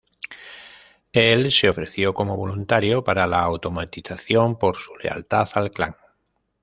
Él 1.13 1.51
se 1.51 1.69
ofreció 1.69 2.15
como 2.15 2.35
voluntario 2.35 3.03
para 3.03 3.27
la 3.27 3.41
automatización 3.41 4.57
por 4.57 4.77
su 4.77 4.97
lealtad 4.97 5.47
al 5.53 5.69
Clan. 5.69 5.95